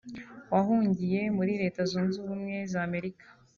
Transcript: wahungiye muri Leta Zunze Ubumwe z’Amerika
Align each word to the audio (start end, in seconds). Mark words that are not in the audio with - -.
wahungiye 0.53 1.21
muri 1.37 1.51
Leta 1.61 1.81
Zunze 1.91 2.15
Ubumwe 2.23 2.55
z’Amerika 2.71 3.25